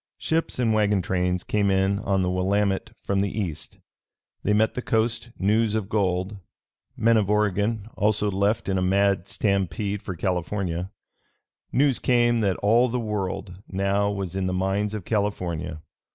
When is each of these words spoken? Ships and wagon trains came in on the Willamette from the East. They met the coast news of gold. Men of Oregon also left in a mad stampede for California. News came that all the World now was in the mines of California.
Ships 0.17 0.57
and 0.57 0.73
wagon 0.73 1.03
trains 1.03 1.43
came 1.43 1.69
in 1.69 1.99
on 1.99 2.23
the 2.23 2.29
Willamette 2.31 2.89
from 3.03 3.19
the 3.19 3.29
East. 3.39 3.77
They 4.41 4.51
met 4.51 4.73
the 4.73 4.81
coast 4.81 5.29
news 5.37 5.75
of 5.75 5.89
gold. 5.89 6.37
Men 6.97 7.17
of 7.17 7.29
Oregon 7.29 7.87
also 7.95 8.31
left 8.31 8.67
in 8.67 8.79
a 8.79 8.81
mad 8.81 9.27
stampede 9.27 10.01
for 10.01 10.15
California. 10.15 10.89
News 11.71 11.99
came 11.99 12.39
that 12.39 12.57
all 12.63 12.89
the 12.89 12.99
World 12.99 13.61
now 13.67 14.09
was 14.09 14.33
in 14.33 14.47
the 14.47 14.53
mines 14.53 14.95
of 14.95 15.05
California. 15.05 15.83